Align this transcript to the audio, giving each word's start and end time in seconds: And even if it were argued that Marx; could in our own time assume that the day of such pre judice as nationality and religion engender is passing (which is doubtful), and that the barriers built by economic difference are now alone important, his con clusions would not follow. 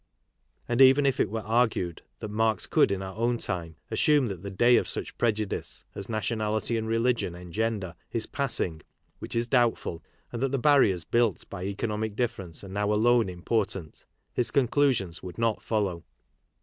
And 0.67 0.81
even 0.81 1.05
if 1.05 1.19
it 1.19 1.29
were 1.29 1.41
argued 1.45 2.01
that 2.21 2.31
Marx; 2.31 2.65
could 2.65 2.89
in 2.89 3.03
our 3.03 3.15
own 3.15 3.37
time 3.37 3.75
assume 3.91 4.29
that 4.29 4.41
the 4.41 4.49
day 4.49 4.77
of 4.77 4.87
such 4.87 5.15
pre 5.19 5.31
judice 5.31 5.85
as 5.93 6.09
nationality 6.09 6.75
and 6.75 6.87
religion 6.87 7.35
engender 7.35 7.93
is 8.11 8.25
passing 8.25 8.81
(which 9.19 9.35
is 9.35 9.45
doubtful), 9.45 10.03
and 10.31 10.41
that 10.41 10.51
the 10.51 10.57
barriers 10.57 11.03
built 11.05 11.47
by 11.51 11.65
economic 11.65 12.15
difference 12.15 12.63
are 12.63 12.67
now 12.69 12.91
alone 12.91 13.29
important, 13.29 14.03
his 14.33 14.49
con 14.49 14.67
clusions 14.67 15.21
would 15.21 15.37
not 15.37 15.61
follow. 15.61 16.03